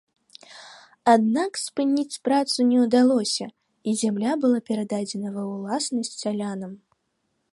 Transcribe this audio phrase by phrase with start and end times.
[1.13, 3.45] Аднак, спыніць працу не ўдалося
[3.91, 6.73] і зямля была перададзена ва ўласнасць сялянам.